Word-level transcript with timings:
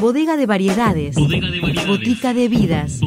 Bodega 0.00 0.36
de 0.36 0.46
variedades. 0.46 1.16
Botica 1.86 2.32
de 2.32 2.48
vidas. 2.48 3.00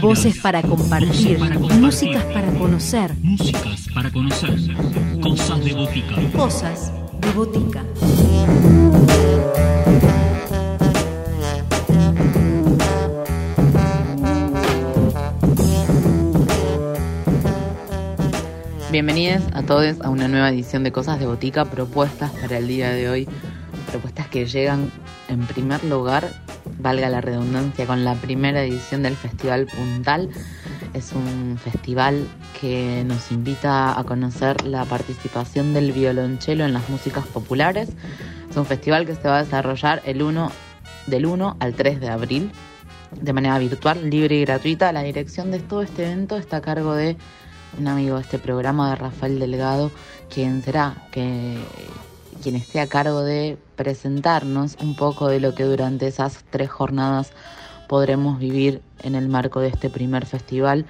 Voces 0.00 0.38
para 0.38 0.62
compartir. 0.62 1.38
Músicas 1.80 2.24
para 2.24 2.52
conocer. 2.52 3.14
Músicas 3.22 3.86
para 3.92 4.10
conocer. 4.10 4.56
Cosas 5.20 5.64
de 5.64 5.72
botica. 5.72 6.14
Cosas 6.36 6.92
de 7.20 7.32
botica. 7.32 7.84
Bienvenidos 18.90 19.42
a 19.52 19.62
todos 19.62 20.00
a 20.00 20.10
una 20.10 20.26
nueva 20.26 20.50
edición 20.50 20.82
de 20.82 20.90
Cosas 20.90 21.20
de 21.20 21.26
Botica, 21.26 21.64
propuestas 21.64 22.32
para 22.32 22.58
el 22.58 22.66
día 22.66 22.90
de 22.90 23.08
hoy, 23.08 23.28
propuestas 23.90 24.28
que 24.28 24.46
llegan 24.46 24.90
en 25.28 25.46
primer 25.46 25.82
lugar, 25.84 26.32
valga 26.78 27.08
la 27.08 27.20
redundancia, 27.20 27.86
con 27.86 28.04
la 28.04 28.14
primera 28.14 28.62
edición 28.62 29.02
del 29.02 29.16
Festival 29.16 29.66
Puntal. 29.66 30.30
Es 30.94 31.12
un 31.12 31.58
festival 31.58 32.26
que 32.60 33.04
nos 33.06 33.30
invita 33.32 33.98
a 33.98 34.04
conocer 34.04 34.64
la 34.64 34.84
participación 34.84 35.74
del 35.74 35.92
violonchelo 35.92 36.64
en 36.64 36.72
las 36.72 36.88
músicas 36.88 37.26
populares. 37.26 37.88
Es 38.48 38.56
un 38.56 38.66
festival 38.66 39.06
que 39.06 39.14
se 39.14 39.28
va 39.28 39.38
a 39.38 39.44
desarrollar 39.44 40.02
el 40.04 40.22
1, 40.22 40.50
del 41.06 41.26
1 41.26 41.56
al 41.58 41.74
3 41.74 42.00
de 42.00 42.08
abril 42.08 42.52
de 43.20 43.32
manera 43.32 43.58
virtual, 43.58 44.08
libre 44.08 44.36
y 44.36 44.40
gratuita. 44.42 44.92
La 44.92 45.02
dirección 45.02 45.50
de 45.50 45.58
todo 45.58 45.82
este 45.82 46.06
evento 46.06 46.36
está 46.36 46.58
a 46.58 46.60
cargo 46.60 46.94
de 46.94 47.16
un 47.78 47.88
amigo 47.88 48.16
de 48.16 48.22
este 48.22 48.38
programa, 48.38 48.90
de 48.90 48.96
Rafael 48.96 49.38
Delgado, 49.38 49.90
quien 50.28 50.62
será 50.62 50.94
que 51.10 51.58
quien 52.40 52.56
esté 52.56 52.80
a 52.80 52.86
cargo 52.86 53.22
de 53.22 53.58
presentarnos 53.76 54.76
un 54.80 54.96
poco 54.96 55.28
de 55.28 55.40
lo 55.40 55.54
que 55.54 55.64
durante 55.64 56.06
esas 56.06 56.44
tres 56.50 56.70
jornadas 56.70 57.32
podremos 57.88 58.38
vivir 58.38 58.82
en 59.02 59.14
el 59.14 59.28
marco 59.28 59.60
de 59.60 59.68
este 59.68 59.90
primer 59.90 60.26
festival 60.26 60.86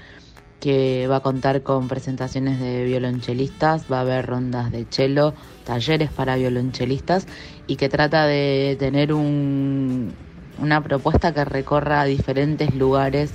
que 0.61 1.07
va 1.09 1.17
a 1.17 1.21
contar 1.21 1.63
con 1.63 1.89
presentaciones 1.89 2.61
de 2.61 2.85
violonchelistas, 2.85 3.91
va 3.91 3.99
a 3.99 4.01
haber 4.03 4.27
rondas 4.27 4.71
de 4.71 4.87
cello, 4.89 5.35
talleres 5.65 6.11
para 6.11 6.37
violonchelistas 6.37 7.27
y 7.67 7.77
que 7.77 7.89
trata 7.89 8.27
de 8.27 8.77
tener 8.79 9.13
un, 9.13 10.15
una 10.59 10.83
propuesta 10.83 11.33
que 11.33 11.45
recorra 11.45 12.05
diferentes 12.05 12.75
lugares 12.75 13.33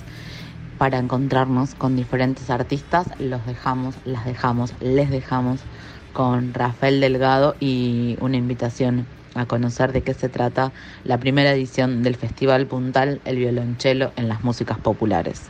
para 0.77 0.99
encontrarnos 0.99 1.73
con 1.73 1.95
diferentes 1.95 2.49
artistas. 2.49 3.07
Los 3.19 3.45
dejamos, 3.45 3.95
las 4.05 4.25
dejamos, 4.25 4.73
les 4.79 5.09
dejamos 5.09 5.61
con 6.15 6.53
Rafael 6.53 7.01
Delgado 7.01 7.55
y 7.59 8.17
una 8.21 8.37
invitación 8.37 9.05
a 9.33 9.45
conocer 9.45 9.91
de 9.91 10.01
qué 10.01 10.13
se 10.13 10.29
trata 10.29 10.71
la 11.03 11.19
primera 11.19 11.51
edición 11.51 12.03
del 12.03 12.15
Festival 12.15 12.67
Puntal 12.67 13.19
El 13.25 13.35
Violonchelo 13.35 14.13
en 14.15 14.29
las 14.29 14.41
Músicas 14.41 14.79
Populares. 14.79 15.41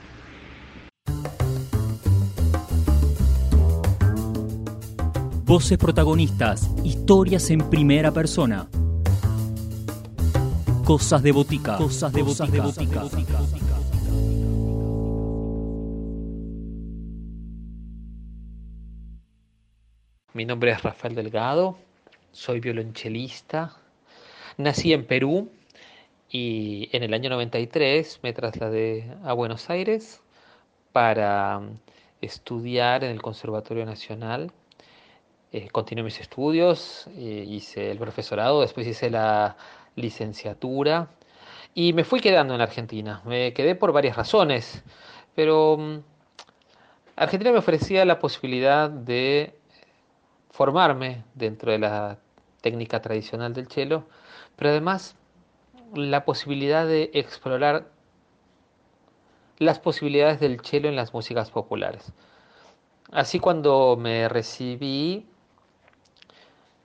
Voces 5.45 5.77
protagonistas, 5.77 6.67
historias 6.83 7.51
en 7.51 7.69
primera 7.69 8.11
persona. 8.11 8.67
Cosas 10.83 11.21
de 11.21 11.31
botica. 11.31 11.77
Cosas 11.77 12.11
de 12.11 12.23
botica. 12.23 13.03
Mi 20.35 20.43
nombre 20.43 20.69
es 20.71 20.83
Rafael 20.83 21.15
Delgado, 21.15 21.77
soy 22.33 22.59
violonchelista. 22.59 23.73
Nací 24.57 24.91
en 24.91 25.05
Perú 25.05 25.49
y 26.29 26.89
en 26.91 27.03
el 27.03 27.13
año 27.13 27.29
93 27.29 28.19
me 28.21 28.33
trasladé 28.33 29.15
a 29.23 29.31
Buenos 29.31 29.69
Aires 29.69 30.21
para 30.91 31.61
estudiar 32.19 33.05
en 33.05 33.11
el 33.11 33.21
Conservatorio 33.21 33.85
Nacional. 33.85 34.51
Eh, 35.53 35.69
continué 35.71 36.03
mis 36.03 36.19
estudios, 36.19 37.07
eh, 37.15 37.45
hice 37.47 37.89
el 37.89 37.97
profesorado, 37.97 38.59
después 38.59 38.85
hice 38.87 39.09
la 39.09 39.55
licenciatura 39.95 41.11
y 41.73 41.93
me 41.93 42.03
fui 42.03 42.19
quedando 42.19 42.55
en 42.55 42.59
Argentina. 42.59 43.21
Me 43.23 43.53
quedé 43.53 43.73
por 43.75 43.93
varias 43.93 44.17
razones, 44.17 44.83
pero 45.33 45.77
mm, 45.77 45.99
Argentina 47.15 47.53
me 47.53 47.59
ofrecía 47.59 48.03
la 48.03 48.19
posibilidad 48.19 48.89
de 48.89 49.53
formarme 50.55 51.25
dentro 51.33 51.73
de 51.73 51.79
la 51.79 52.17
técnica 52.61 53.01
tradicional 53.01 53.53
del 53.53 53.67
cello, 53.67 54.05
pero 54.55 54.69
además 54.69 55.17
la 55.93 56.23
posibilidad 56.23 56.87
de 56.87 57.11
explorar 57.13 57.89
las 59.57 59.79
posibilidades 59.79 60.39
del 60.39 60.61
cello 60.61 60.87
en 60.87 60.95
las 60.95 61.13
músicas 61.13 61.51
populares. 61.51 62.13
Así 63.11 63.39
cuando 63.39 63.97
me 63.99 64.29
recibí, 64.29 65.25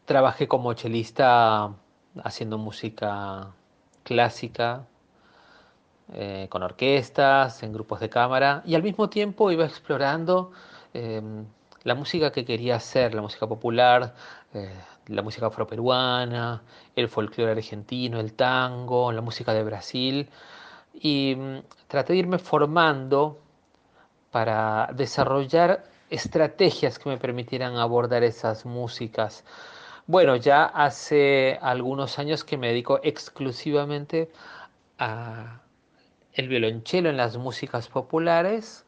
trabajé 0.04 0.48
como 0.48 0.74
chelista 0.74 1.72
haciendo 2.24 2.58
música 2.58 3.52
clásica, 4.02 4.84
eh, 6.12 6.48
con 6.50 6.64
orquestas, 6.64 7.62
en 7.62 7.72
grupos 7.72 8.00
de 8.00 8.10
cámara, 8.10 8.62
y 8.66 8.74
al 8.74 8.82
mismo 8.82 9.08
tiempo 9.08 9.52
iba 9.52 9.64
explorando 9.64 10.50
eh, 10.92 11.22
la 11.84 11.94
música 11.94 12.30
que 12.30 12.44
quería 12.44 12.76
hacer, 12.76 13.14
la 13.14 13.22
música 13.22 13.46
popular, 13.46 14.14
eh, 14.54 14.74
la 15.06 15.22
música 15.22 15.46
afroperuana, 15.46 16.62
el 16.94 17.08
folclore 17.08 17.52
argentino, 17.52 18.20
el 18.20 18.34
tango, 18.34 19.12
la 19.12 19.20
música 19.20 19.52
de 19.54 19.62
Brasil. 19.62 20.28
Y 20.94 21.34
mm, 21.36 21.58
traté 21.88 22.12
de 22.12 22.18
irme 22.20 22.38
formando 22.38 23.38
para 24.30 24.90
desarrollar 24.94 25.84
estrategias 26.10 26.98
que 26.98 27.08
me 27.08 27.18
permitieran 27.18 27.76
abordar 27.76 28.22
esas 28.24 28.66
músicas. 28.66 29.44
Bueno, 30.06 30.36
ya 30.36 30.64
hace 30.64 31.58
algunos 31.62 32.18
años 32.18 32.44
que 32.44 32.58
me 32.58 32.68
dedico 32.68 33.00
exclusivamente 33.02 34.30
a 34.98 35.60
el 36.32 36.48
violonchelo 36.48 37.10
en 37.10 37.16
las 37.16 37.36
músicas 37.36 37.88
populares 37.88 38.84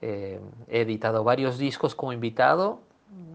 eh, 0.00 0.40
he 0.68 0.80
editado 0.80 1.24
varios 1.24 1.58
discos 1.58 1.94
como 1.94 2.12
invitado. 2.12 2.80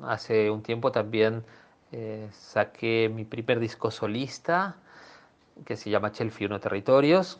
Hace 0.04 0.52
un 0.52 0.62
tiempo 0.64 0.92
también 0.92 1.44
eh, 1.92 2.28
saqué 2.32 3.12
mi 3.14 3.26
primer 3.26 3.60
disco 3.60 3.92
solista, 3.92 4.76
que 5.66 5.76
se 5.76 5.90
llama 5.90 6.12
Chelfi 6.12 6.46
Uno 6.46 6.60
Territorios. 6.60 7.40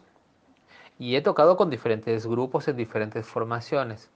Y 1.00 1.16
he 1.16 1.22
tocado 1.22 1.58
con 1.58 1.70
diferentes 1.70 2.28
grupos 2.28 2.68
en 2.68 2.78
diferentes 2.78 3.26
formaciones. 3.26 4.10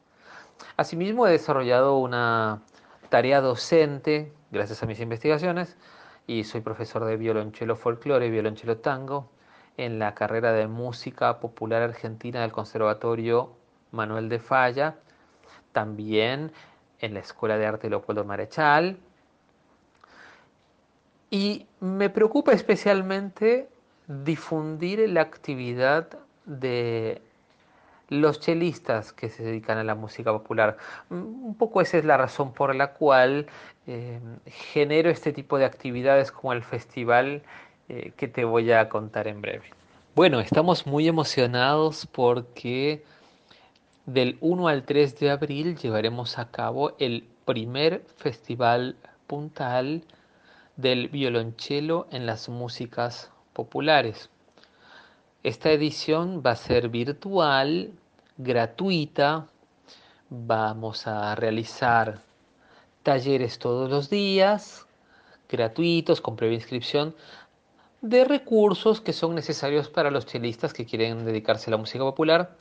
Asimismo, 0.75 1.27
he 1.27 1.31
desarrollado 1.31 1.97
una 1.97 2.61
tarea 3.09 3.41
docente 3.41 4.31
gracias 4.51 4.83
a 4.83 4.85
mis 4.85 4.99
investigaciones 4.99 5.77
y 6.25 6.43
soy 6.43 6.61
profesor 6.61 7.05
de 7.05 7.17
violonchelo 7.17 7.75
folclore 7.75 8.27
y 8.27 8.31
violonchelo 8.31 8.77
tango 8.77 9.29
en 9.77 9.99
la 9.99 10.13
carrera 10.13 10.51
de 10.51 10.67
música 10.67 11.39
popular 11.39 11.81
argentina 11.81 12.41
del 12.41 12.51
Conservatorio 12.51 13.51
Manuel 13.97 14.29
de 14.29 14.39
Falla, 14.39 14.95
también 15.73 16.51
en 16.99 17.13
la 17.13 17.19
Escuela 17.19 17.57
de 17.57 17.65
Arte 17.65 17.89
Leopoldo 17.89 18.23
Marechal. 18.23 18.97
Y 21.29 21.65
me 21.81 22.09
preocupa 22.09 22.53
especialmente 22.53 23.67
difundir 24.07 25.09
la 25.09 25.21
actividad 25.21 26.07
de 26.45 27.21
los 28.09 28.39
chelistas 28.39 29.11
que 29.11 29.29
se 29.29 29.43
dedican 29.43 29.77
a 29.77 29.83
la 29.83 29.95
música 29.95 30.31
popular. 30.31 30.77
Un 31.09 31.55
poco 31.57 31.81
esa 31.81 31.97
es 31.97 32.05
la 32.05 32.15
razón 32.15 32.53
por 32.53 32.73
la 32.73 32.93
cual 32.93 33.47
eh, 33.85 34.19
genero 34.45 35.09
este 35.09 35.33
tipo 35.33 35.57
de 35.57 35.65
actividades 35.65 36.31
como 36.31 36.53
el 36.53 36.63
festival 36.63 37.41
eh, 37.89 38.13
que 38.15 38.29
te 38.29 38.45
voy 38.45 38.71
a 38.71 38.87
contar 38.87 39.27
en 39.27 39.41
breve. 39.41 39.65
Bueno, 40.15 40.39
estamos 40.39 40.87
muy 40.87 41.07
emocionados 41.07 42.07
porque 42.07 43.03
del 44.07 44.37
1 44.39 44.69
al 44.69 44.83
3 44.85 45.19
de 45.19 45.29
abril 45.29 45.77
llevaremos 45.77 46.39
a 46.39 46.49
cabo 46.49 46.93
el 46.97 47.27
primer 47.43 48.05
festival 48.15 48.95
puntal 49.27 50.05
del 50.77 51.09
violonchelo 51.09 52.07
en 52.09 52.25
las 52.25 52.47
músicas 52.47 53.31
populares. 53.51 54.29
Esta 55.43 55.71
edición 55.71 56.41
va 56.43 56.51
a 56.51 56.55
ser 56.55 56.87
virtual, 56.87 57.91
gratuita. 58.37 59.47
Vamos 60.29 61.05
a 61.05 61.35
realizar 61.35 62.21
talleres 63.03 63.59
todos 63.59 63.89
los 63.89 64.09
días, 64.09 64.87
gratuitos, 65.49 66.21
con 66.21 66.37
previa 66.37 66.55
inscripción, 66.55 67.13
de 67.99 68.23
recursos 68.23 69.01
que 69.01 69.11
son 69.11 69.35
necesarios 69.35 69.89
para 69.89 70.11
los 70.11 70.25
chelistas 70.25 70.71
que 70.71 70.85
quieren 70.85 71.25
dedicarse 71.25 71.69
a 71.69 71.71
la 71.71 71.77
música 71.77 72.05
popular 72.05 72.55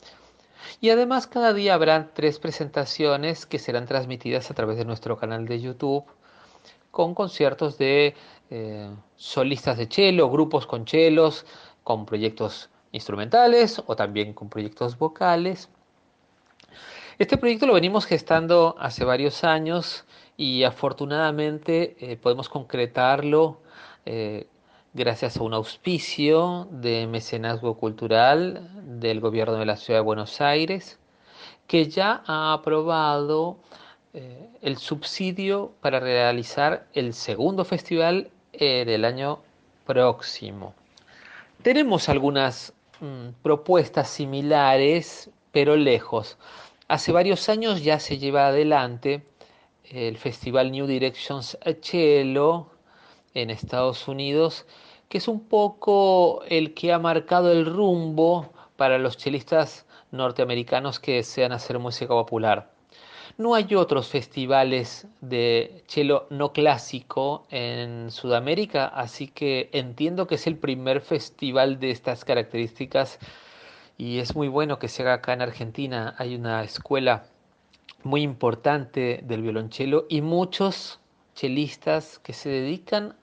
y 0.81 0.91
además 0.91 1.27
cada 1.27 1.53
día 1.53 1.75
habrá 1.75 2.11
tres 2.15 2.39
presentaciones 2.39 3.47
que 3.47 3.59
serán 3.59 3.87
transmitidas 3.87 4.51
a 4.51 4.55
través 4.55 4.79
de 4.79 4.85
nuestro 4.85 5.17
canal 5.17 5.47
de 5.47 5.61
YouTube 5.61 6.05
con 6.91 7.15
conciertos 7.15 7.77
de 7.79 8.15
eh, 8.51 8.91
solistas 9.17 9.77
de 9.77 9.89
chelo, 9.89 10.31
grupos 10.31 10.67
con 10.67 10.85
chelos, 10.85 11.45
con 11.85 12.07
proyectos 12.07 12.71
instrumentales 12.93 13.83
o 13.87 13.97
también 13.97 14.33
con 14.33 14.49
proyectos 14.49 14.97
vocales. 14.97 15.69
Este 17.19 17.37
proyecto 17.37 17.67
lo 17.67 17.75
venimos 17.75 18.07
gestando 18.07 18.77
hace 18.79 19.05
varios 19.05 19.45
años 19.45 20.05
y 20.37 20.65
afortunadamente 20.65 21.97
eh, 22.01 22.17
podemos 22.17 22.49
concretarlo 22.49 23.61
eh, 24.05 24.49
gracias 24.97 25.37
a 25.37 25.43
un 25.43 25.53
auspicio 25.53 26.69
de 26.71 27.07
mecenazgo 27.07 27.77
cultural 27.77 28.71
del 28.99 29.21
gobierno 29.21 29.57
de 29.57 29.67
la 29.67 29.77
ciudad 29.77 30.01
de 30.01 30.05
Buenos 30.05 30.41
Aires 30.41 30.99
que 31.67 31.87
ya 31.87 32.23
ha 32.27 32.55
aprobado 32.55 33.59
eh, 34.15 34.49
el 34.63 34.79
subsidio 34.79 35.73
para 35.83 36.01
realizar 36.01 36.87
el 36.95 37.13
segundo 37.13 37.67
festival 37.67 38.31
del 38.59 39.05
año 39.05 39.41
próximo. 39.85 40.73
Tenemos 41.61 42.09
algunas 42.09 42.73
mm, 43.01 43.43
propuestas 43.43 44.09
similares, 44.09 45.29
pero 45.53 45.77
lejos. 45.77 46.39
Hace 46.89 47.13
varios 47.13 47.51
años 47.51 47.83
ya 47.83 47.99
se 47.99 48.17
lleva 48.17 48.47
adelante 48.47 49.27
el 49.91 50.17
festival 50.17 50.73
New 50.73 50.87
Directions 50.87 51.59
Cello 51.83 52.71
en 53.35 53.51
Estados 53.51 54.09
Unidos, 54.09 54.65
que 55.09 55.19
es 55.19 55.29
un 55.29 55.41
poco 55.41 56.43
el 56.49 56.75
que 56.75 56.93
ha 56.93 56.99
marcado 56.99 57.53
el 57.53 57.67
rumbo 57.67 58.53
para 58.77 58.99
los 58.99 59.17
chelistas 59.17 59.87
norteamericanos 60.11 61.01
que 61.01 61.15
desean 61.15 61.53
hacer 61.53 61.79
música 61.79 62.09
popular. 62.09 62.71
No 63.39 63.55
hay 63.55 63.75
otros 63.75 64.09
festivales 64.09 65.07
de 65.21 65.83
cello 65.89 66.27
no 66.31 66.53
clásico 66.53 67.47
en 67.51 68.11
Sudamérica, 68.11 68.87
así 68.87 69.29
que 69.29 69.69
entiendo 69.73 70.27
que 70.27 70.37
es 70.37 70.47
el 70.47 70.57
primer 70.57 71.03
festival 71.03 71.79
de 71.79 71.91
estas 71.91 72.25
características 72.25 73.19
y 73.99 74.19
es 74.21 74.35
muy 74.35 74.49
bueno 74.49 74.79
que 74.79 74.89
se 74.89 75.03
haga 75.03 75.15
acá 75.15 75.35
en 75.35 75.43
Argentina. 75.43 76.15
Hay 76.19 76.35
una 76.35 76.63
escuela 76.63 77.25
muy 78.05 78.23
importante 78.23 79.21
del 79.23 79.43
violonchelo 79.43 80.07
y 80.09 80.23
muchos 80.23 81.01
chelistas 81.35 82.19
que 82.21 82.33
se 82.33 82.49
dedican 82.49 83.17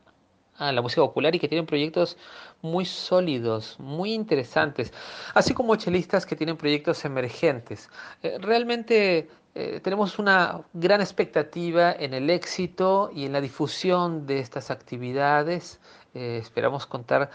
a 0.58 0.72
la 0.72 0.82
música 0.82 1.02
popular 1.02 1.36
y 1.36 1.40
que 1.40 1.48
tienen 1.48 1.66
proyectos 1.66 2.18
muy 2.62 2.86
sólidos, 2.86 3.76
muy 3.80 4.14
interesantes, 4.14 4.94
así 5.34 5.54
como 5.54 5.76
chelistas 5.76 6.26
que 6.26 6.36
tienen 6.36 6.58
proyectos 6.58 7.04
emergentes. 7.06 7.90
Eh, 8.22 8.38
realmente 8.40 9.30
eh, 9.56 9.80
tenemos 9.84 10.20
una 10.20 10.62
gran 10.74 11.02
expectativa 11.02 11.92
en 11.92 12.14
el 12.14 12.30
éxito 12.30 13.12
y 13.14 13.26
en 13.26 13.34
la 13.34 13.42
difusión 13.42 14.26
de 14.26 14.40
estas 14.40 14.72
actividades. 14.72 15.80
Eh, 16.14 16.40
esperamos 16.42 16.86
contar 16.86 17.30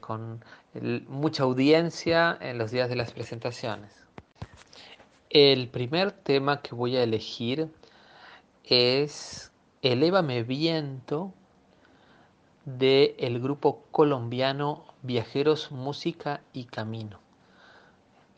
con 0.00 0.42
mucha 1.08 1.44
audiencia 1.44 2.36
en 2.40 2.58
los 2.58 2.70
días 2.70 2.88
de 2.88 2.96
las 2.96 3.12
presentaciones. 3.12 3.92
El 5.30 5.68
primer 5.68 6.10
tema 6.10 6.62
que 6.62 6.74
voy 6.74 6.96
a 6.96 7.02
elegir 7.02 7.68
es 8.64 9.52
Elévame 9.82 10.42
Viento 10.42 11.32
del 12.64 13.14
el 13.18 13.40
grupo 13.40 13.84
colombiano 13.90 14.84
Viajeros 15.02 15.70
Música 15.70 16.40
y 16.52 16.64
Camino. 16.64 17.20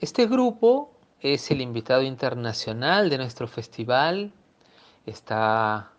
Este 0.01 0.27
grupo 0.27 0.93
es 1.21 1.51
el 1.51 1.61
invitado 1.61 2.03
internacional 2.03 3.09
de 3.09 3.19
nuestro 3.19 3.49
festival, 3.49 4.33
está 5.07 5.93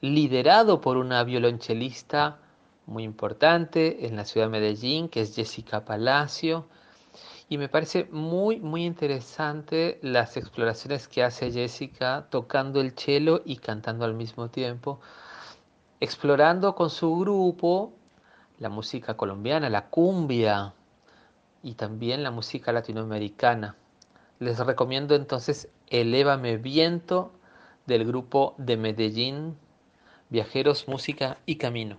liderado 0.00 0.80
por 0.80 0.96
una 0.96 1.22
violonchelista 1.24 2.38
muy 2.86 3.04
importante 3.04 4.06
en 4.06 4.16
la 4.16 4.24
ciudad 4.24 4.46
de 4.46 4.52
Medellín, 4.52 5.08
que 5.08 5.20
es 5.20 5.34
Jessica 5.34 5.84
Palacio, 5.84 6.66
y 7.48 7.58
me 7.58 7.68
parece 7.68 8.08
muy, 8.10 8.60
muy 8.60 8.84
interesante 8.84 9.98
las 10.02 10.36
exploraciones 10.36 11.08
que 11.08 11.22
hace 11.22 11.50
Jessica 11.50 12.26
tocando 12.28 12.80
el 12.80 12.92
cello 12.92 13.42
y 13.44 13.56
cantando 13.56 14.04
al 14.04 14.14
mismo 14.14 14.48
tiempo 14.48 15.00
explorando 16.00 16.74
con 16.74 16.90
su 16.90 17.18
grupo 17.18 17.92
la 18.58 18.68
música 18.68 19.16
colombiana, 19.16 19.70
la 19.70 19.86
cumbia 19.86 20.74
y 21.62 21.74
también 21.74 22.22
la 22.22 22.30
música 22.30 22.72
latinoamericana. 22.72 23.76
Les 24.38 24.58
recomiendo 24.58 25.14
entonces 25.14 25.68
Elévame 25.88 26.56
Viento 26.56 27.32
del 27.86 28.04
grupo 28.04 28.54
de 28.58 28.76
Medellín, 28.76 29.56
Viajeros, 30.28 30.86
Música 30.88 31.38
y 31.46 31.56
Camino. 31.56 31.98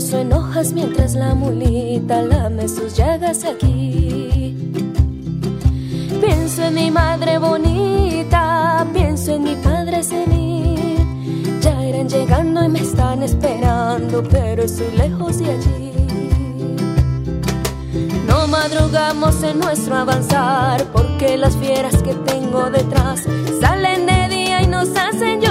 Reposo 0.00 0.18
en 0.18 0.32
hojas 0.32 0.72
mientras 0.72 1.14
la 1.14 1.34
mulita 1.34 2.22
lame 2.22 2.66
sus 2.68 2.96
llagas 2.96 3.44
aquí. 3.44 4.56
Pienso 6.22 6.64
en 6.64 6.74
mi 6.74 6.90
madre 6.90 7.36
bonita, 7.36 8.86
pienso 8.94 9.34
en 9.34 9.42
mi 9.42 9.54
padre 9.56 10.02
senil. 10.02 10.96
Ya 11.60 11.84
irán 11.84 12.08
llegando 12.08 12.64
y 12.64 12.68
me 12.70 12.80
están 12.80 13.22
esperando, 13.22 14.22
pero 14.22 14.62
estoy 14.62 14.90
lejos 14.96 15.38
de 15.38 15.50
allí. 15.50 15.92
No 18.26 18.46
madrugamos 18.46 19.42
en 19.42 19.58
nuestro 19.58 19.96
avanzar, 19.96 20.82
porque 20.94 21.36
las 21.36 21.54
fieras 21.56 22.02
que 22.02 22.14
tengo 22.14 22.70
detrás 22.70 23.24
salen 23.60 24.06
de 24.06 24.66
nos 24.66 24.88
hacen 24.96 25.40
llorar. 25.42 25.49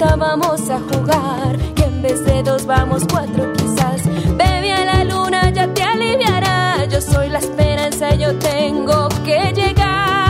Vamos 0.00 0.68
a 0.70 0.80
jugar. 0.80 1.56
Que 1.74 1.84
en 1.84 2.02
vez 2.02 2.24
de 2.24 2.42
dos 2.42 2.66
vamos 2.66 3.04
cuatro 3.10 3.52
quizás. 3.52 4.02
Bebe 4.36 4.72
a 4.72 4.84
la 4.84 5.04
luna, 5.04 5.50
ya 5.50 5.72
te 5.72 5.82
aliviará. 5.82 6.84
Yo 6.86 7.00
soy 7.00 7.28
la 7.28 7.38
esperanza, 7.38 8.14
yo 8.14 8.36
tengo 8.38 9.08
que 9.24 9.52
llegar. 9.52 10.23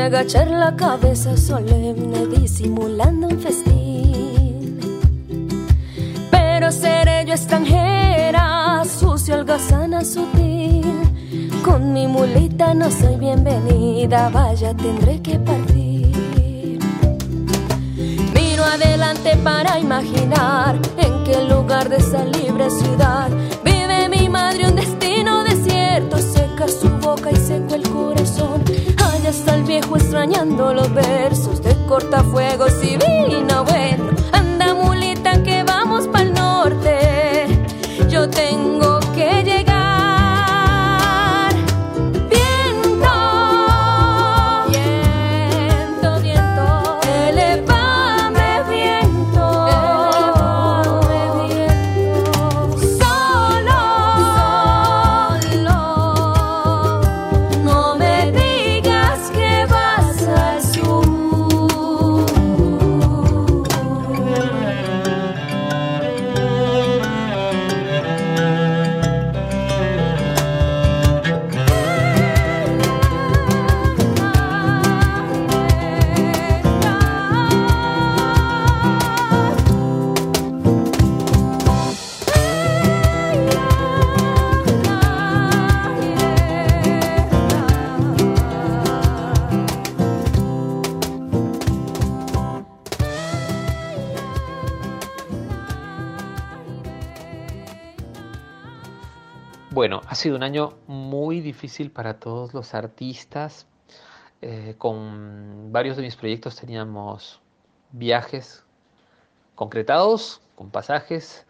Agachar 0.00 0.50
la 0.50 0.74
cabeza 0.74 1.36
solemne 1.36 2.26
disimulando 2.26 3.28
un 3.28 3.38
festín. 3.38 4.78
Pero 6.30 6.72
seré 6.72 7.24
yo 7.26 7.34
extranjera, 7.34 8.82
sucio, 8.84 9.34
holgazana, 9.34 10.04
sutil. 10.04 10.84
Con 11.64 11.92
mi 11.92 12.06
mulita 12.06 12.74
no 12.74 12.90
soy 12.90 13.16
bienvenida, 13.16 14.30
vaya, 14.30 14.74
tendré 14.74 15.20
que 15.20 15.38
partir. 15.38 16.78
Miro 18.34 18.64
adelante 18.64 19.36
para 19.44 19.78
imaginar 19.78 20.76
en 20.96 21.24
qué 21.24 21.42
lugar 21.44 21.88
de 21.88 21.96
esa 21.96 22.24
libre 22.24 22.70
ciudad 22.70 23.28
extrañando 29.96 30.74
los 30.74 30.92
versos 30.92 31.62
de 31.62 31.76
cortafuegos 31.86 32.72
y 32.82 32.96
vino 32.96 33.64
bueno. 33.64 34.21
Sido 100.22 100.36
un 100.36 100.44
año 100.44 100.74
muy 100.86 101.40
difícil 101.40 101.90
para 101.90 102.20
todos 102.20 102.54
los 102.54 102.74
artistas. 102.74 103.66
Eh, 104.40 104.76
con 104.78 105.72
varios 105.72 105.96
de 105.96 106.04
mis 106.04 106.14
proyectos 106.14 106.54
teníamos 106.54 107.40
viajes 107.90 108.64
concretados, 109.56 110.40
con 110.54 110.70
pasajes 110.70 111.44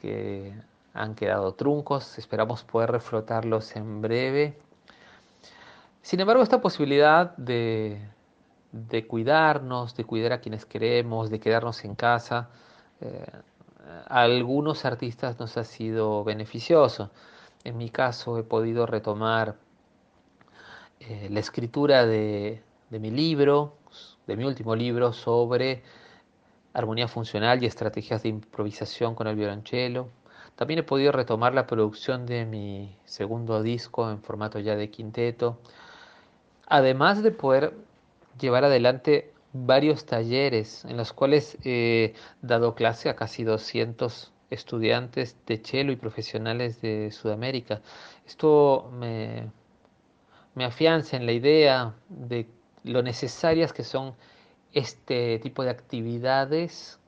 que 0.00 0.54
han 0.92 1.16
quedado 1.16 1.54
truncos. 1.54 2.16
Esperamos 2.16 2.62
poder 2.62 2.92
reflotarlos 2.92 3.74
en 3.74 4.00
breve. 4.00 4.56
Sin 6.00 6.20
embargo, 6.20 6.44
esta 6.44 6.60
posibilidad 6.60 7.36
de, 7.36 7.98
cuidarnos, 9.08 9.96
de 9.96 10.04
cuidar 10.04 10.34
a 10.34 10.40
quienes 10.40 10.64
queremos, 10.66 11.30
de 11.30 11.40
quedarnos 11.40 11.84
en 11.84 11.96
casa, 11.96 12.48
eh, 13.00 13.26
a 14.06 14.20
algunos 14.22 14.84
artistas 14.84 15.40
nos 15.40 15.56
ha 15.56 15.64
sido 15.64 16.22
beneficioso. 16.22 17.10
En 17.64 17.78
mi 17.78 17.88
caso 17.88 18.38
he 18.38 18.42
podido 18.42 18.84
retomar 18.84 19.56
eh, 21.00 21.28
la 21.30 21.40
escritura 21.40 22.04
de, 22.04 22.62
mi 22.90 23.10
libro, 23.10 23.78
de 24.26 24.36
mi 24.36 24.44
último 24.44 24.76
libro 24.76 25.14
sobre 25.14 25.82
armonía 26.74 27.08
funcional 27.08 27.62
y 27.62 27.66
estrategias 27.66 28.22
de 28.22 28.28
improvisación 28.28 29.14
con 29.14 29.28
el 29.28 29.36
violonchelo. 29.36 30.08
También 30.56 30.80
he 30.80 30.82
podido 30.82 31.10
retomar 31.10 31.54
la 31.54 31.66
producción 31.66 32.26
de 32.26 32.44
mi 32.44 32.94
segundo 33.06 33.62
disco 33.62 34.10
en 34.10 34.20
formato 34.20 34.58
ya 34.60 34.76
de 34.76 34.90
quinteto, 34.90 35.58
además 36.66 37.22
de 37.22 37.30
poder 37.30 37.72
llevar 38.38 38.64
adelante 38.64 39.32
varios 39.54 40.04
talleres 40.04 40.84
en 40.84 40.98
los 40.98 41.14
cuales 41.14 41.56
he 41.64 42.12
dado 42.42 42.74
clase 42.74 43.08
a 43.08 43.16
casi 43.16 43.42
200 43.42 44.33
estudiantes 44.50 45.36
de 45.46 45.58
cello 45.58 45.92
y 45.92 45.96
profesionales 45.96 46.80
de 46.80 47.10
Sudamérica. 47.10 47.80
Esto 48.26 48.90
me, 48.92 49.50
me 50.54 50.64
afianza 50.64 51.16
en 51.16 51.26
la 51.26 51.32
idea 51.32 51.94
de 52.08 52.46
lo 52.84 53.02
necesarias 53.02 53.72
que 53.72 53.84
son 53.84 54.14
este 54.72 55.38
tipo 55.38 55.64
de 55.64 55.70
actividades 55.70 56.98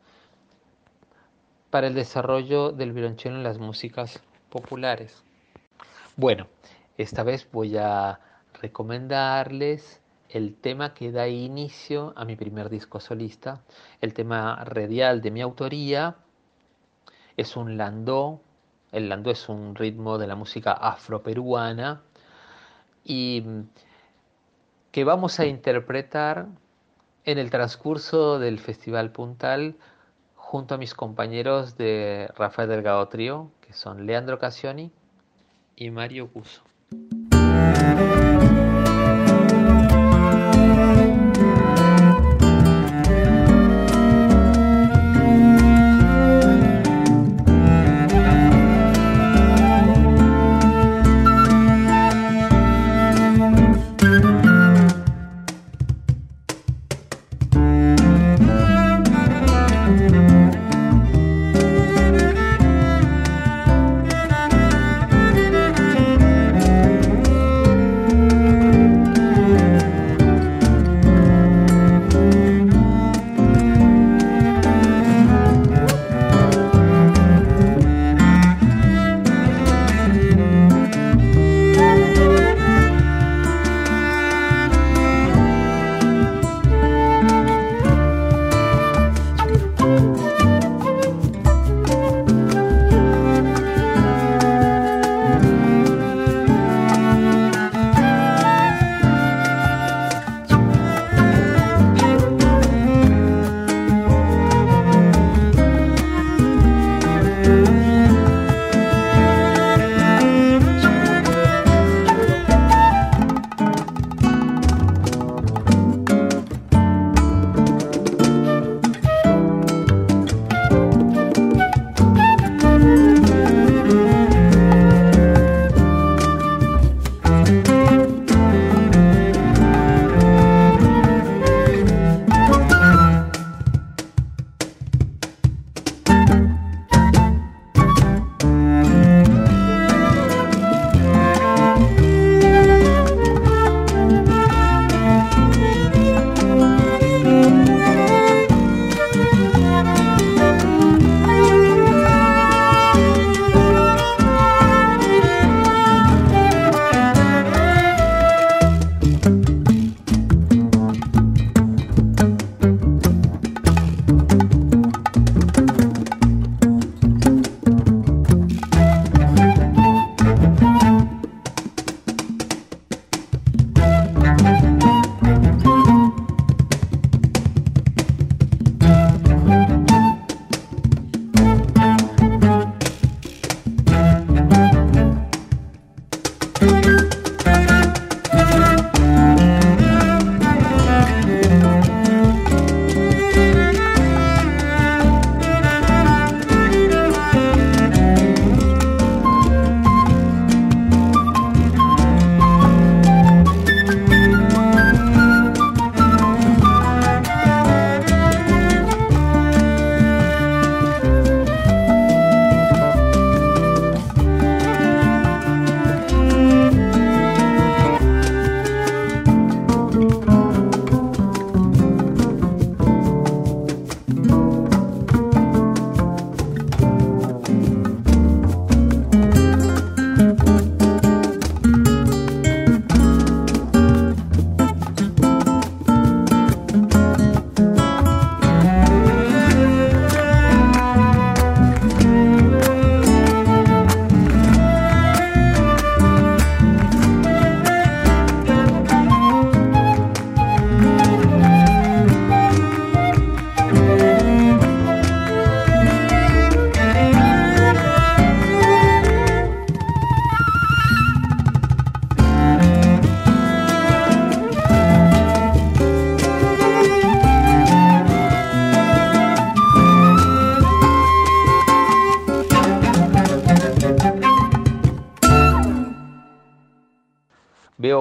para 1.71 1.89
el 1.89 1.95
desarrollo 1.95 2.73
del 2.73 2.93
violonchelo 2.93 3.37
en 3.37 3.43
las 3.43 3.59
músicas 3.59 4.21
populares. 4.51 5.23
Bueno, 6.17 6.47
esta 6.97 7.23
vez 7.23 7.47
voy 7.53 7.77
a 7.77 8.21
recomendarles 8.61 10.01
el 10.31 10.55
tema 10.55 10.95
que 10.95 11.13
da 11.13 11.29
inicio 11.29 12.13
a 12.17 12.25
mi 12.25 12.37
primer 12.37 12.71
disco 12.71 13.01
solista, 13.01 13.63
el 14.01 14.15
tema 14.15 14.65
radial 14.65 15.21
de 15.21 15.31
mi 15.31 15.41
autoría, 15.41 16.17
es 17.37 17.57
un 17.57 17.77
landó, 17.77 18.41
el 18.93 19.09
landó 19.09 19.31
es 19.31 19.49
un 19.49 19.75
ritmo 19.75 20.19
de 20.19 20.27
la 20.27 20.37
música 20.37 20.73
afroperuana 20.73 22.03
y 23.05 23.45
que 24.91 25.05
vamos 25.05 25.39
a 25.41 25.47
interpretar 25.47 26.47
en 27.25 27.39
el 27.39 27.51
transcurso 27.51 28.39
del 28.39 28.59
Festival 28.59 29.11
Puntal 29.11 29.77
junto 30.35 30.75
a 30.75 30.79
mis 30.79 30.95
compañeros 30.95 31.77
de 31.77 32.31
Rafael 32.37 32.69
Delgado 32.69 33.07
Trío, 33.09 33.51
que 33.61 33.73
son 33.73 34.07
Leandro 34.07 34.39
Cassioni 34.39 34.93
y 35.75 35.91
Mario 35.91 36.29
Cuso. 36.33 36.63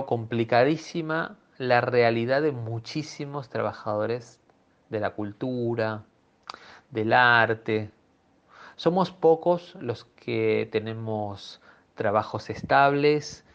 Complicadísima 0.04 1.38
la 1.58 1.82
realidad 1.82 2.42
de 2.42 2.52
muchísimos 2.52 3.50
trabajadores 3.50 4.42
de 4.90 5.00
la 5.00 5.12
cultura, 5.12 6.04
del 6.92 7.14
arte. 7.14 7.92
Somos 8.76 9.12
pocos 9.12 9.76
los 9.80 10.06
que 10.16 10.68
tenemos 10.72 11.62
trabajos 11.96 12.50
estables, 12.50 13.46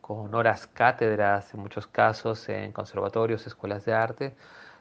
con 0.00 0.34
horas 0.34 0.66
cátedras 0.66 1.52
en 1.54 1.60
muchos 1.60 1.86
casos 1.86 2.48
en 2.48 2.72
conservatorios, 2.72 3.46
escuelas 3.46 3.84
de 3.84 3.92
arte. 3.92 4.34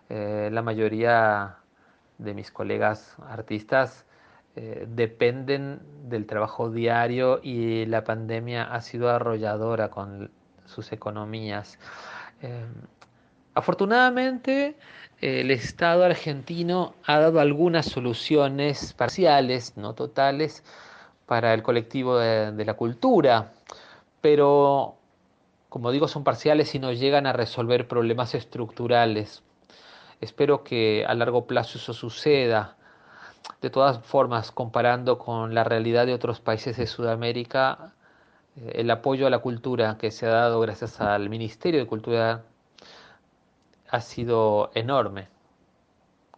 Eh, 0.10 0.50
la 0.52 0.62
mayoría 0.62 1.58
de 2.18 2.34
mis 2.34 2.52
colegas 2.52 3.16
artistas 3.28 4.06
eh, 4.56 4.88
dependen 4.90 5.82
del 6.10 6.26
trabajo 6.26 6.72
diario 6.72 7.40
y 7.44 7.86
la 7.86 8.04
pandemia 8.04 8.64
ha 8.64 8.82
sido 8.82 9.10
arrolladora 9.10 9.90
con 9.90 10.32
sus 10.70 10.92
economías. 10.92 11.78
Eh, 12.42 12.66
afortunadamente, 13.54 14.76
el 15.22 15.52
Estado 15.52 16.06
argentino 16.06 16.94
ha 17.06 17.20
dado 17.20 17.42
algunas 17.42 17.88
soluciones 17.88 18.94
parciales, 18.94 19.76
no 19.76 19.94
totales, 19.94 20.64
para 21.26 21.54
el 21.54 21.62
colectivo 21.62 22.18
de, 22.18 22.66
la 22.66 22.74
cultura, 22.76 23.52
pero 24.22 24.96
como 25.70 25.92
digo, 25.92 26.08
son 26.08 26.24
parciales 26.24 26.74
y 26.74 26.80
no 26.80 26.92
llegan 26.92 27.28
a 27.28 27.34
resolver 27.34 27.88
problemas 27.88 28.34
estructurales. 28.34 29.44
Espero 30.22 30.64
que 30.64 31.06
a 31.08 31.14
largo 31.14 31.46
plazo 31.46 31.78
eso 31.78 31.94
suceda. 31.94 32.78
De 33.62 33.70
todas 33.70 34.00
formas, 34.00 34.52
comparando 34.52 35.20
con 35.20 35.54
la 35.54 35.64
realidad 35.64 36.08
de 36.08 36.16
otros 36.16 36.40
países 36.42 36.78
de 36.78 36.88
Sudamérica, 36.88 37.94
el 38.56 38.90
apoyo 38.92 39.28
a 39.28 39.30
la 39.30 39.40
cultura 39.40 39.98
que 39.98 40.12
se 40.12 40.26
ha 40.26 40.30
dado 40.30 40.60
gracias 40.60 41.00
al 41.02 41.30
Ministerio 41.30 41.80
de 41.80 41.88
Cultura 41.88 42.44
ha 43.90 44.02
sido 44.02 44.72
enorme, 44.76 45.28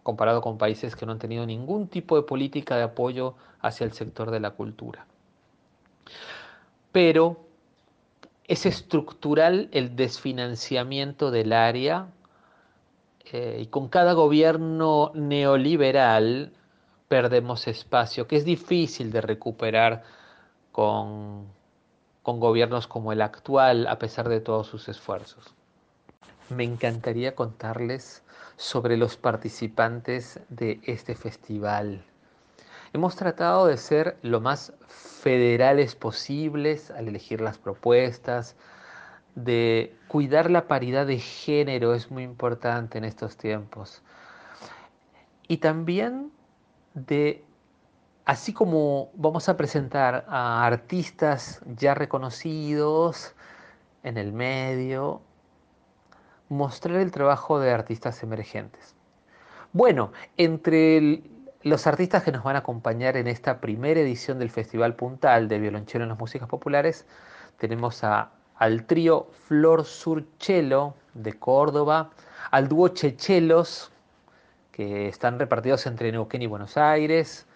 comparado 0.02 0.40
con 0.40 0.58
países 0.58 0.96
que 0.96 1.06
no 1.06 1.12
han 1.12 1.18
tenido 1.18 1.46
ningún 1.46 1.88
tipo 1.88 2.16
de 2.16 2.22
política 2.22 2.76
de 2.76 2.84
apoyo 2.84 3.34
hacia 3.60 3.84
el 3.84 3.92
sector 3.92 4.30
de 4.30 4.40
la 4.40 4.50
cultura. 4.50 5.06
Pero 6.92 7.40
es 8.46 8.66
estructural 8.66 9.68
el 9.72 9.96
desfinanciamiento 9.96 11.30
del 11.30 11.52
área 11.52 12.08
eh, 13.32 13.58
y 13.62 13.66
con 13.66 13.88
cada 13.88 14.12
gobierno 14.12 15.12
neoliberal 15.14 16.52
perdemos 17.08 17.66
espacio, 17.68 18.26
que 18.26 18.36
es 18.36 18.44
difícil 18.44 19.12
de 19.12 19.20
recuperar 19.20 20.02
con, 20.72 21.46
con 22.22 22.40
gobiernos 22.40 22.86
como 22.86 23.12
el 23.12 23.22
actual, 23.22 23.86
a 23.86 23.98
pesar 23.98 24.28
de 24.28 24.40
todos 24.40 24.66
sus 24.66 24.88
esfuerzos 24.88 25.54
me 26.52 26.64
encantaría 26.64 27.34
contarles 27.34 28.22
sobre 28.56 28.96
los 28.96 29.16
participantes 29.16 30.40
de 30.48 30.80
este 30.84 31.14
festival. 31.14 32.04
Hemos 32.92 33.16
tratado 33.16 33.66
de 33.66 33.78
ser 33.78 34.18
lo 34.22 34.40
más 34.40 34.72
federales 34.86 35.94
posibles 35.94 36.90
al 36.90 37.08
elegir 37.08 37.40
las 37.40 37.58
propuestas, 37.58 38.54
de 39.34 39.96
cuidar 40.08 40.50
la 40.50 40.68
paridad 40.68 41.06
de 41.06 41.18
género 41.18 41.94
es 41.94 42.10
muy 42.10 42.22
importante 42.22 42.98
en 42.98 43.04
estos 43.04 43.36
tiempos. 43.38 44.02
Y 45.48 45.56
también 45.56 46.30
de, 46.92 47.42
así 48.24 48.52
como 48.52 49.10
vamos 49.14 49.48
a 49.48 49.56
presentar 49.56 50.24
a 50.28 50.64
artistas 50.64 51.60
ya 51.76 51.94
reconocidos 51.94 53.34
en 54.02 54.16
el 54.16 54.32
medio, 54.32 55.20
mostrar 56.48 56.96
el 56.98 57.10
trabajo 57.10 57.58
de 57.58 57.72
artistas 57.72 58.22
emergentes. 58.22 58.94
Bueno, 59.72 60.12
entre 60.36 61.22
los 61.62 61.86
artistas 61.86 62.22
que 62.22 62.32
nos 62.32 62.42
van 62.42 62.56
a 62.56 62.60
acompañar 62.60 63.16
en 63.16 63.26
esta 63.26 63.60
primera 63.60 64.00
edición 64.00 64.38
del 64.38 64.50
Festival 64.50 64.94
Puntal 64.94 65.48
de 65.48 65.58
Violonchelo 65.58 66.04
en 66.04 66.10
las 66.10 66.18
Músicas 66.18 66.48
Populares, 66.48 67.06
tenemos 67.58 68.02
al 68.04 68.84
trío 68.86 69.28
Flor 69.46 69.84
Surchelo 69.84 70.94
de 71.14 71.32
Córdoba, 71.34 72.10
al 72.50 72.68
dúo 72.68 72.88
Chechelos, 72.88 73.92
que 74.72 75.08
están 75.08 75.38
repartidos 75.38 75.86
entre 75.86 76.10
Neuquén 76.12 76.42
y 76.42 76.46
Buenos 76.46 76.76
Aires, 76.76 77.46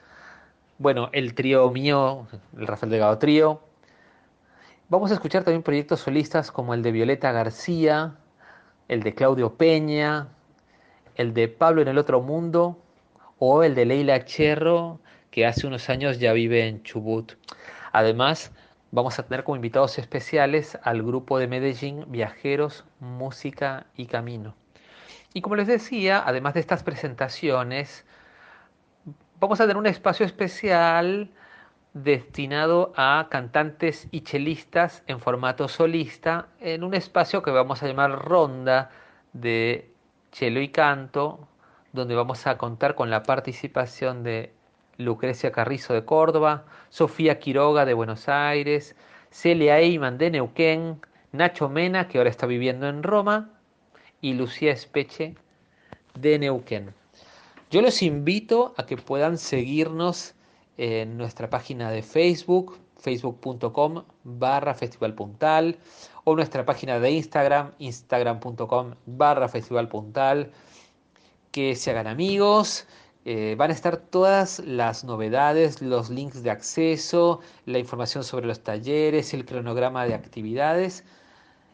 bueno, 0.79 1.09
el 1.13 1.35
trío 1.35 1.71
mío, 1.71 2.27
el 2.57 2.67
Rafael 2.67 2.91
Delgado 2.91 3.19
Trío. 3.19 3.63
Vamos 4.89 5.11
a 5.11 5.15
escuchar 5.15 5.43
también 5.43 5.63
proyectos 5.63 6.01
solistas 6.01 6.53
como 6.53 6.75
el 6.75 6.83
de 6.83 6.93
Violeta 6.93 7.33
García, 7.33 8.17
el 8.89 9.03
de 9.03 9.15
Claudio 9.15 9.55
Peña, 9.55 10.29
el 11.15 11.33
de 11.33 11.49
Pablo 11.49 11.81
en 11.81 11.89
el 11.89 11.99
otro 11.99 12.21
mundo 12.21 12.79
o 13.39 13.63
el 13.63 13.75
de 13.75 13.87
Leila 13.87 14.25
Cherro, 14.25 15.01
que 15.31 15.47
hace 15.47 15.67
unos 15.67 15.89
años 15.89 16.19
ya 16.19 16.33
vive 16.35 16.69
en 16.69 16.83
Chubut. 16.83 17.33
Además, 17.93 18.53
vamos 18.91 19.19
a 19.19 19.23
tener 19.23 19.45
como 19.45 19.57
invitados 19.57 19.99
especiales 19.99 20.79
al 20.83 21.03
grupo 21.03 21.39
de 21.39 21.49
Medellín 21.49 22.05
Viajeros, 22.09 22.85
Música 23.01 23.87
y 23.97 24.07
Camino. 24.07 24.55
Y 25.33 25.41
como 25.41 25.57
les 25.57 25.67
decía, 25.67 26.23
además 26.25 26.55
de 26.55 26.61
estas 26.61 26.83
presentaciones, 26.83 28.05
vamos 29.41 29.61
a 29.61 29.65
tener 29.65 29.77
un 29.77 29.87
espacio 29.87 30.25
especial 30.25 31.31
destinado 31.93 32.93
a 32.97 33.29
cantantes 33.31 34.09
y 34.11 34.21
chelistas 34.21 35.03
en 35.07 35.21
formato 35.21 35.69
solista 35.69 36.49
en 36.61 36.85
un 36.85 36.95
espacio 36.95 37.43
que 37.43 37.51
vamos 37.51 37.83
a 37.83 37.87
llamar 37.87 38.25
Ronda 38.25 38.91
de 39.33 39.91
Chelo 40.33 40.61
y 40.61 40.69
Canto, 40.69 41.49
donde 41.93 42.15
vamos 42.15 42.47
a 42.47 42.59
contar 42.59 42.95
con 42.95 43.11
la 43.11 43.23
participación 43.23 44.23
de 44.23 44.53
Lucrecia 44.99 45.53
Carrizo 45.53 45.95
de 45.95 46.05
Córdoba, 46.05 46.65
Sofía 46.91 47.39
Quiroga 47.39 47.85
de 47.85 47.95
Buenos 47.95 48.29
Aires, 48.29 48.97
Celia 49.31 49.79
Eyman 49.79 50.19
de 50.19 50.31
Neuquén, 50.31 51.01
Nacho 51.33 51.69
Mena, 51.69 52.09
que 52.09 52.19
ahora 52.19 52.31
está 52.31 52.47
viviendo 52.47 52.89
en 52.89 53.03
Roma, 53.03 53.51
y 54.21 54.35
Lucía 54.35 54.73
Espeche 54.73 55.35
de 56.15 56.39
Neuquén. 56.39 56.95
Yo 57.77 57.83
los 57.83 58.01
invito 58.01 58.73
a 58.79 58.87
que 58.87 58.97
puedan 58.97 59.37
seguirnos 59.37 60.35
en 60.79 61.19
nuestra 61.19 61.51
página 61.51 61.91
de 61.91 62.01
Facebook, 62.01 62.79
facebook.com 62.97 64.03
barra 64.25 64.75
o 66.25 66.35
nuestra 66.35 66.65
página 66.65 66.99
de 66.99 67.11
Instagram, 67.11 67.73
instagram.com 67.79 68.95
barra 69.05 69.51
que 71.51 71.77
se 71.77 71.91
hagan 71.91 72.07
amigos. 72.07 72.87
Eh, 73.27 73.57
van 73.59 73.71
a 73.71 73.75
estar 73.75 73.99
todas 73.99 74.61
las 74.61 75.05
novedades, 75.05 75.83
los 75.83 76.09
links 76.09 76.43
de 76.43 76.49
acceso, 76.49 77.41
la 77.67 77.79
información 77.79 78.25
sobre 78.25 78.47
los 78.47 78.61
talleres, 78.61 79.35
el 79.35 79.45
cronograma 79.45 80.07
de 80.07 80.15
actividades 80.15 81.05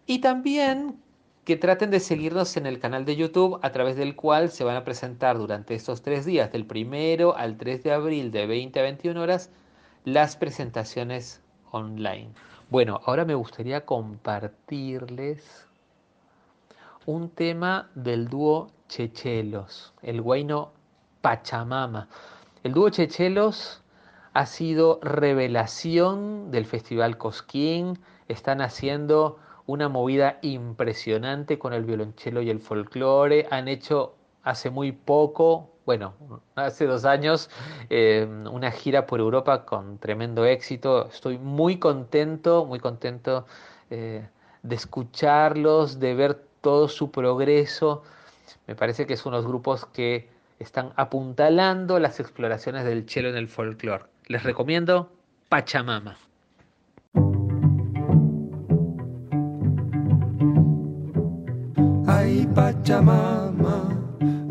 y 0.07 0.19
también 0.19 1.01
que 1.45 1.57
traten 1.57 1.91
de 1.91 1.99
seguirnos 1.99 2.57
en 2.57 2.67
el 2.67 2.79
canal 2.79 3.05
de 3.05 3.17
YouTube 3.17 3.59
a 3.63 3.73
través 3.73 3.97
del 3.97 4.15
cual 4.15 4.51
se 4.51 4.63
van 4.63 4.77
a 4.77 4.85
presentar 4.85 5.39
durante 5.39 5.75
estos 5.75 6.03
tres 6.03 6.25
días, 6.25 6.53
del 6.53 6.67
primero 6.67 7.37
al 7.37 7.57
3 7.57 7.83
de 7.83 7.93
abril 7.93 8.31
de 8.31 8.47
20 8.47 8.79
a 8.79 8.83
21 8.83 9.21
horas, 9.21 9.51
las 10.05 10.37
presentaciones 10.37 11.43
online. 11.73 12.31
Bueno, 12.71 13.01
ahora 13.05 13.25
me 13.25 13.35
gustaría 13.35 13.85
compartirles 13.85 15.67
un 17.07 17.29
tema 17.29 17.91
del 17.95 18.29
dúo 18.29 18.71
Chechelos, 18.89 19.93
el 20.03 20.23
guayno 20.23 20.73
Pachamama. 21.23 22.09
El 22.63 22.73
dúo 22.73 22.89
Chechelos 22.91 23.83
ha 24.33 24.47
sido 24.47 25.01
revelación 25.03 26.53
del 26.53 26.67
Festival 26.67 27.19
Cosquín, 27.19 27.99
están 28.29 28.61
haciendo 28.61 29.39
una 29.67 29.89
movida 29.89 30.39
impresionante 30.43 31.59
con 31.59 31.73
el 31.73 31.85
violonchelo 31.85 32.43
y 32.43 32.51
el 32.51 32.61
folclore. 32.61 33.47
Han 33.51 33.69
hecho 33.69 34.15
hace 34.43 34.71
muy 34.71 34.93
poco, 34.93 35.71
bueno, 35.87 36.15
hace 36.55 36.87
dos 36.87 37.05
años, 37.05 37.51
eh, 37.91 38.27
una 38.51 38.71
gira 38.71 39.07
por 39.07 39.21
Europa 39.21 39.65
con 39.65 39.99
tremendo 39.99 40.45
éxito. 40.45 41.09
Estoy 41.09 41.39
muy 41.39 41.79
contento, 41.79 42.65
muy 42.65 42.81
contento 42.81 43.47
eh, 43.91 44.27
de 44.63 44.75
escucharlos, 44.75 45.99
de 46.01 46.15
ver 46.15 46.35
todo 46.61 46.89
su 46.89 47.11
progreso. 47.11 48.03
Me 48.67 48.75
parece 48.75 49.07
que 49.07 49.17
son 49.17 49.35
unos 49.35 49.47
grupos 49.47 49.87
que 49.87 50.29
están 50.59 50.93
apuntalando 50.97 51.99
las 51.99 52.21
exploraciones 52.21 52.85
del 52.85 53.07
chelo 53.07 53.29
en 53.29 53.37
el 53.37 53.49
folclore. 53.49 54.05
Les 54.29 54.43
recomiendo 54.43 55.11
Pachamama. 55.49 56.17
Pachamama, 62.93 63.89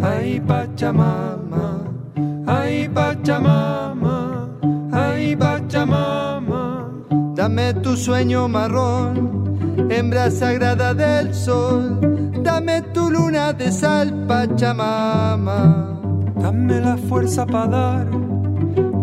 ay 0.02 0.42
Pachamama, 0.42 1.86
ay 2.48 2.90
Pachamama, 2.90 4.50
ay 4.92 5.36
Pachamama. 5.36 6.90
Dame 7.36 7.74
tu 7.84 7.96
sueño 7.96 8.48
marrón 8.48 9.46
hembra 9.92 10.32
sagrada 10.32 10.96
del 10.96 11.36
sol, 11.36 12.00
dame 12.42 12.82
tu 12.94 13.12
luna 13.12 13.54
de 13.54 13.72
sal, 13.72 14.12
Pachamama. 14.28 16.00
Dame 16.42 16.82
la 16.82 16.98
fuerza 16.98 17.46
para 17.46 17.68
dar 17.68 18.08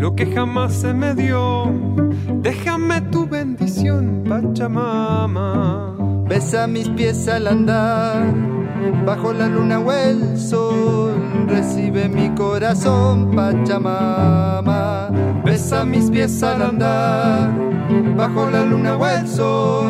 lo 0.01 0.16
que 0.16 0.27
jamás 0.35 0.72
se 0.74 0.92
me 0.92 1.14
dio. 1.14 1.72
Déjame 2.42 3.03
tu 3.12 3.29
bendición, 3.29 4.24
Pachamama. 4.29 5.94
Besa 6.29 6.66
mis 6.66 6.88
pies 6.90 7.27
al 7.27 7.46
andar, 7.46 8.35
bajo 9.05 9.33
la 9.33 9.47
luna 9.49 9.81
o 9.81 9.93
el 9.93 10.38
sol. 10.38 11.14
Recibe 11.47 12.09
mi 12.09 12.31
corazón, 12.35 13.31
Pachamama. 13.35 15.11
Besa 15.45 15.85
mis 15.85 16.11
pies 16.11 16.43
al 16.43 16.62
andar, 16.62 17.51
bajo 18.17 18.51
la 18.51 18.64
luna 18.64 18.97
o 18.97 19.07
el 19.07 19.27
sol. 19.27 19.88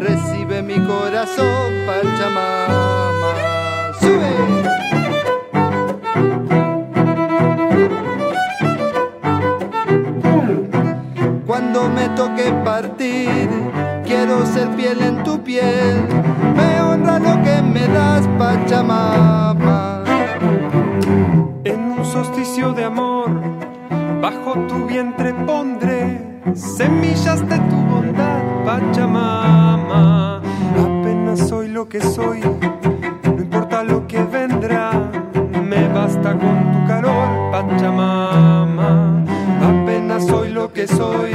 Recibe 0.00 0.62
mi 0.62 0.78
corazón, 0.78 1.72
Pachamama. 1.86 3.32
¡Sube! 4.00 4.32
Cuando 11.46 11.88
me 11.88 12.08
toque 12.10 12.52
partir, 12.64 13.48
quiero 14.06 14.46
ser 14.46 14.68
piel 14.70 15.02
en 15.02 15.22
tu 15.24 15.42
piel. 15.42 16.06
Me 16.56 16.80
honra 16.80 17.18
lo 17.18 17.42
que 17.42 17.60
me 17.62 17.86
das, 17.88 18.26
Pachamama. 18.38 20.04
En 21.64 21.80
un 21.98 22.04
solsticio 22.04 22.72
de 22.72 22.84
amor, 22.84 23.30
bajo 24.22 24.54
tu 24.68 24.86
vientre 24.86 25.34
pondré 25.34 26.40
semillas 26.54 27.46
de 27.48 27.58
tu 27.58 27.76
bondad, 27.76 28.40
Pachamama. 28.64 30.40
Apenas 30.78 31.48
soy 31.48 31.68
lo 31.68 31.88
que 31.88 32.00
soy, 32.00 32.40
no 33.24 33.42
importa 33.42 33.82
lo 33.82 34.06
que 34.06 34.22
vendrá, 34.22 34.90
me 35.62 35.88
basta 35.88 36.32
con 36.32 36.72
tu 36.72 36.86
calor, 36.86 37.50
Pachamama. 37.50 39.24
Apenas 39.60 40.26
soy 40.26 40.50
lo 40.50 40.72
que 40.72 40.86
soy, 40.86 41.32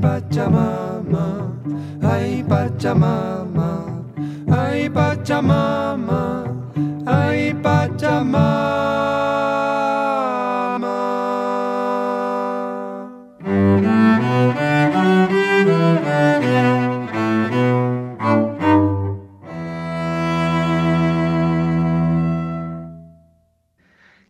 Pachamama. 0.00 1.52
Ay, 2.02 2.44
Pachamama. 2.44 4.04
Ay, 4.50 4.88
Pachamama. 4.88 6.44
Ay, 7.06 7.54
Pachamama. 7.62 8.78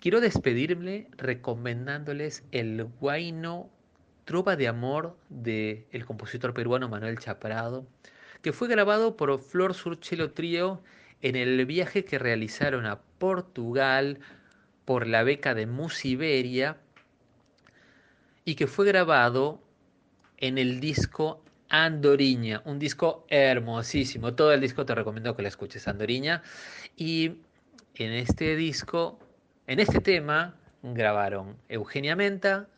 Quiero 0.01 0.21
despedirme 0.21 1.09
recomendándoles 1.19 2.45
el 2.53 2.85
guayno 2.85 3.69
Trova 4.29 4.57
de 4.57 4.69
Amor 4.69 5.17
del 5.31 5.87
el 5.91 6.05
compositor 6.05 6.53
peruano 6.53 6.87
Manuel 6.91 7.19
Chaprado, 7.19 7.87
que 8.43 8.53
fue 8.53 8.69
grabado 8.69 9.17
por 9.17 9.41
Flor 9.41 9.73
Surchelo 9.73 10.33
Trío 10.33 10.83
en 11.23 11.35
el 11.35 11.65
viaje 11.65 12.05
que 12.05 12.19
realizaron 12.19 12.85
a 12.85 13.01
Portugal 13.17 14.19
por 14.85 15.07
la 15.07 15.23
beca 15.23 15.55
de 15.55 15.65
Musiberia 15.65 16.77
y 18.45 18.57
que 18.57 18.67
fue 18.67 18.85
grabado 18.85 19.63
en 20.37 20.59
el 20.59 20.79
disco 20.79 21.43
Andoriña, 21.71 22.61
un 22.67 22.79
disco 22.79 23.25
hermosísimo. 23.31 24.35
Todo 24.35 24.53
el 24.53 24.61
disco 24.61 24.85
te 24.85 24.95
recomiendo 24.95 25.35
que 25.35 25.41
lo 25.41 25.49
escuches, 25.49 25.89
Andoriña. 25.89 26.43
Y 26.99 27.39
en 27.95 28.13
este 28.13 28.57
disco, 28.57 29.19
en 29.67 29.81
este 29.81 30.03
tema, 30.03 30.55
grabaron 30.83 31.57
Eugenia 31.71 32.15
Menta, 32.15 32.69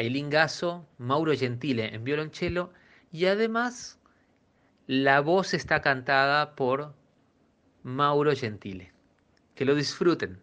Ailín 0.00 0.30
Gasso, 0.30 0.86
Mauro 0.96 1.36
Gentile 1.36 1.94
en 1.94 2.04
violonchelo 2.04 2.72
y 3.12 3.26
además 3.26 3.98
la 4.86 5.20
voz 5.20 5.52
está 5.52 5.82
cantada 5.82 6.54
por 6.56 6.94
Mauro 7.82 8.34
Gentile. 8.34 8.94
Que 9.54 9.66
lo 9.66 9.74
disfruten. 9.74 10.40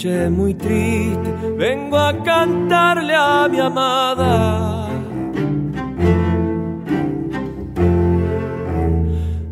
Noche 0.00 0.30
muy 0.30 0.54
triste 0.54 1.30
vengo 1.58 1.98
a 1.98 2.14
cantarle 2.22 3.14
a 3.14 3.46
mi 3.50 3.60
amada. 3.60 4.88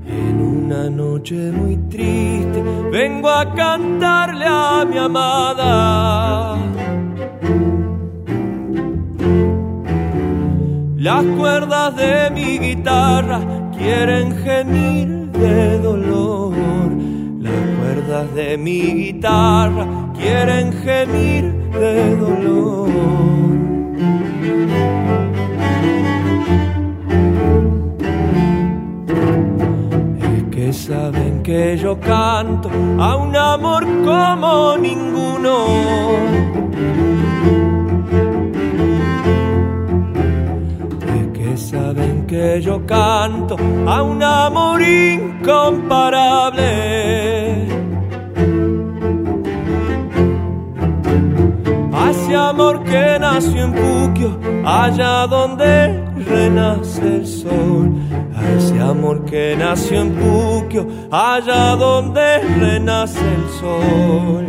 En 0.07 0.41
una 0.41 0.89
noche 0.89 1.53
muy 1.53 1.77
triste 1.91 2.63
vengo 2.91 3.29
a 3.29 3.55
cantarle 3.55 4.47
a 4.49 4.87
mi 4.89 4.97
amada. 4.97 6.57
Las 10.97 11.25
cuerdas 11.37 11.95
de 11.95 12.31
mi 12.31 12.59
guitarra 12.59 13.41
quieren 13.77 14.35
gemir 14.39 15.09
de 15.31 15.79
dolor. 15.79 16.55
Las 17.39 17.61
cuerdas 17.79 18.35
de 18.35 18.57
mi 18.57 18.81
guitarra 18.95 19.98
quieren 20.29 20.67
gemir 20.85 21.45
de 21.81 22.17
dolor. 22.17 22.89
Es 30.37 30.43
que 30.55 30.67
saben 30.73 31.43
que 31.43 31.79
yo 31.79 31.99
canto 32.01 32.71
a 33.01 33.17
un 33.17 33.37
amor 33.37 33.85
como 34.05 34.77
ninguno. 34.77 35.57
Es 41.19 41.27
que 41.39 41.57
saben 41.57 42.27
que 42.27 42.61
yo 42.61 42.85
canto 42.87 43.57
a 43.87 44.03
un 44.03 44.23
amor 44.23 44.83
incomparable. 44.83 47.48
Que 52.91 53.19
nació 53.21 53.65
en 53.65 53.73
Puquio, 53.73 54.39
allá 54.65 55.27
donde 55.27 56.05
renace 56.27 57.17
el 57.17 57.27
sol. 57.27 57.93
Ese 58.57 58.81
amor 58.81 59.25
que 59.25 59.57
nació 59.59 60.01
en 60.01 60.13
Puquio, 60.13 60.87
allá 61.11 61.77
donde 61.77 62.39
renace 62.61 63.21
el 63.21 63.49
sol. 63.61 64.45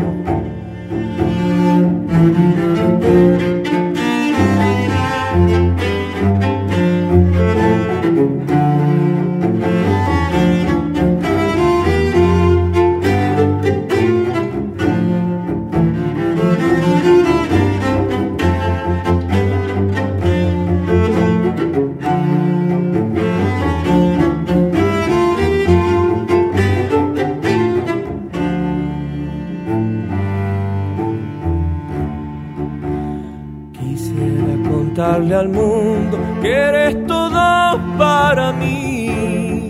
Al 35.02 35.48
mundo 35.48 36.20
que 36.42 36.52
eres 36.52 37.08
todo 37.08 37.80
para 37.98 38.52
mí. 38.52 39.70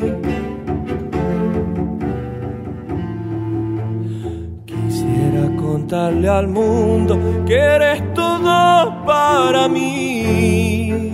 Quisiera 4.66 5.56
contarle 5.56 6.28
al 6.30 6.48
mundo 6.48 7.44
que 7.46 7.56
eres 7.56 8.14
todo 8.14 9.06
para 9.06 9.68
mí. 9.68 11.12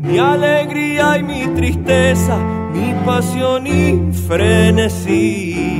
Mi 0.00 0.18
alegría 0.18 1.18
y 1.18 1.22
mi 1.24 1.46
tristeza, 1.48 2.38
mi 2.72 2.94
pasión 3.04 3.66
y 3.66 4.12
frenesí 4.12 5.76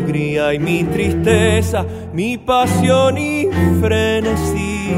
alegría 0.00 0.54
y 0.54 0.58
mi 0.58 0.84
tristeza, 0.84 1.84
mi 2.20 2.36
pasión 2.36 3.16
y 3.16 3.48
frenesí. 3.80 4.92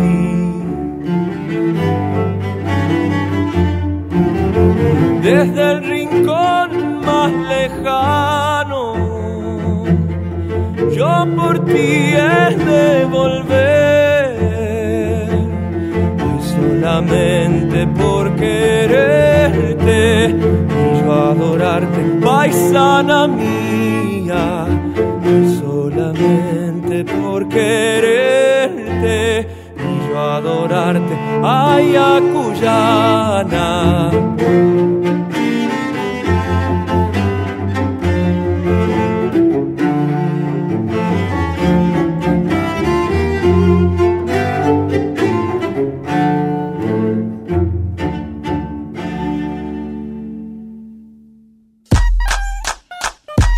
Desde 5.23 5.63
el 5.71 5.79
rincón 5.85 6.69
más 7.07 7.33
lejano, 7.53 8.85
yo 10.97 11.13
por 11.37 11.65
ti 11.65 11.93
he 12.27 12.57
de 12.71 13.05
volver, 13.05 14.39
solamente 16.53 17.87
por 17.87 18.35
quererte 18.35 20.01
y 20.31 21.01
yo 21.01 21.13
adorarte, 21.13 22.01
paisana 22.21 23.29
mía 23.29 24.67
solamente 25.61 26.72
por 27.33 27.49
quererte 27.49 29.17
y 29.79 29.81
yo 30.07 30.21
adorarte, 30.21 31.17
ay 31.43 31.97
Acuyana. 31.97 33.41